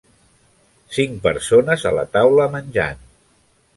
Cinc 0.95 1.21
persones 1.27 1.85
a 1.91 1.93
la 1.99 2.07
taula 2.17 2.51
menjant. 2.57 3.05